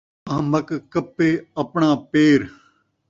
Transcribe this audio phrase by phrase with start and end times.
[0.33, 1.29] احمق کپے
[1.61, 2.39] اپݨا پیر